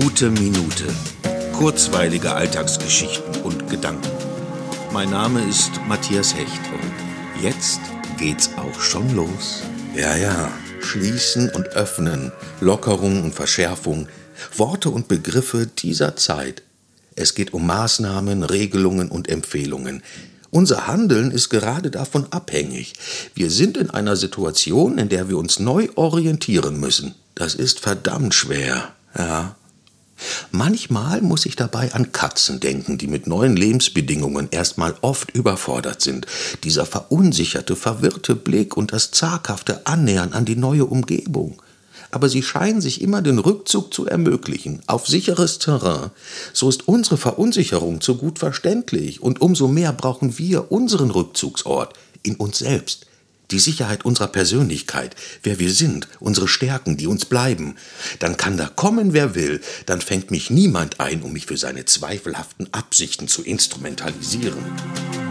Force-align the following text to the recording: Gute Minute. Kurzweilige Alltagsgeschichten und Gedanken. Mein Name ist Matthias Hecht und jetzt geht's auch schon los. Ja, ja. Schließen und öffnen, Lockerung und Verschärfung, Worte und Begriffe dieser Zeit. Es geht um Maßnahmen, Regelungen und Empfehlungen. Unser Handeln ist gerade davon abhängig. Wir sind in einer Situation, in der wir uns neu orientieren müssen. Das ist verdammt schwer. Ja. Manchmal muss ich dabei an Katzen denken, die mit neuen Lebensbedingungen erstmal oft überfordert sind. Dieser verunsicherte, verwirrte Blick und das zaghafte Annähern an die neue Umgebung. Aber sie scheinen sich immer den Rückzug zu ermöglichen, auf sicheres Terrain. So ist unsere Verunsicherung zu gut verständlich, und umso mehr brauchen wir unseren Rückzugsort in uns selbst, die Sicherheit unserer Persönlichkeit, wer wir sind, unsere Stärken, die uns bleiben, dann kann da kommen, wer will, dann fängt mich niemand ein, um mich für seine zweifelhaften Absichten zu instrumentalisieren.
Gute 0.00 0.28
Minute. 0.28 0.86
Kurzweilige 1.52 2.32
Alltagsgeschichten 2.32 3.42
und 3.42 3.70
Gedanken. 3.70 4.10
Mein 4.92 5.10
Name 5.10 5.40
ist 5.48 5.70
Matthias 5.86 6.34
Hecht 6.34 6.50
und 6.72 7.40
jetzt 7.44 7.78
geht's 8.18 8.50
auch 8.56 8.80
schon 8.80 9.14
los. 9.14 9.62
Ja, 9.94 10.16
ja. 10.16 10.50
Schließen 10.80 11.48
und 11.50 11.68
öffnen, 11.68 12.32
Lockerung 12.60 13.22
und 13.22 13.36
Verschärfung, 13.36 14.08
Worte 14.56 14.90
und 14.90 15.06
Begriffe 15.06 15.68
dieser 15.68 16.16
Zeit. 16.16 16.64
Es 17.14 17.36
geht 17.36 17.54
um 17.54 17.64
Maßnahmen, 17.64 18.42
Regelungen 18.42 19.12
und 19.12 19.28
Empfehlungen. 19.28 20.02
Unser 20.50 20.88
Handeln 20.88 21.30
ist 21.30 21.50
gerade 21.50 21.92
davon 21.92 22.26
abhängig. 22.32 22.94
Wir 23.36 23.48
sind 23.48 23.76
in 23.76 23.90
einer 23.90 24.16
Situation, 24.16 24.98
in 24.98 25.08
der 25.08 25.28
wir 25.28 25.38
uns 25.38 25.60
neu 25.60 25.88
orientieren 25.94 26.80
müssen. 26.80 27.14
Das 27.36 27.54
ist 27.54 27.78
verdammt 27.78 28.34
schwer. 28.34 28.92
Ja. 29.16 29.54
Manchmal 30.56 31.20
muss 31.20 31.46
ich 31.46 31.56
dabei 31.56 31.92
an 31.94 32.12
Katzen 32.12 32.60
denken, 32.60 32.96
die 32.96 33.08
mit 33.08 33.26
neuen 33.26 33.56
Lebensbedingungen 33.56 34.46
erstmal 34.52 34.94
oft 35.00 35.32
überfordert 35.32 36.00
sind. 36.00 36.28
Dieser 36.62 36.86
verunsicherte, 36.86 37.74
verwirrte 37.74 38.36
Blick 38.36 38.76
und 38.76 38.92
das 38.92 39.10
zaghafte 39.10 39.84
Annähern 39.84 40.32
an 40.32 40.44
die 40.44 40.54
neue 40.54 40.84
Umgebung. 40.84 41.60
Aber 42.12 42.28
sie 42.28 42.44
scheinen 42.44 42.80
sich 42.80 43.02
immer 43.02 43.20
den 43.20 43.40
Rückzug 43.40 43.92
zu 43.92 44.06
ermöglichen, 44.06 44.80
auf 44.86 45.08
sicheres 45.08 45.58
Terrain. 45.58 46.12
So 46.52 46.68
ist 46.68 46.86
unsere 46.86 47.16
Verunsicherung 47.16 48.00
zu 48.00 48.16
gut 48.16 48.38
verständlich, 48.38 49.20
und 49.20 49.40
umso 49.40 49.66
mehr 49.66 49.92
brauchen 49.92 50.38
wir 50.38 50.70
unseren 50.70 51.10
Rückzugsort 51.10 51.94
in 52.22 52.36
uns 52.36 52.60
selbst, 52.60 53.06
die 53.50 53.58
Sicherheit 53.58 54.04
unserer 54.04 54.28
Persönlichkeit, 54.28 55.16
wer 55.42 55.58
wir 55.58 55.72
sind, 55.72 56.08
unsere 56.20 56.48
Stärken, 56.48 56.96
die 56.96 57.06
uns 57.06 57.24
bleiben, 57.24 57.76
dann 58.18 58.36
kann 58.36 58.56
da 58.56 58.66
kommen, 58.66 59.12
wer 59.12 59.34
will, 59.34 59.60
dann 59.86 60.00
fängt 60.00 60.30
mich 60.30 60.50
niemand 60.50 61.00
ein, 61.00 61.22
um 61.22 61.32
mich 61.32 61.46
für 61.46 61.56
seine 61.56 61.84
zweifelhaften 61.84 62.72
Absichten 62.72 63.28
zu 63.28 63.42
instrumentalisieren. 63.42 65.23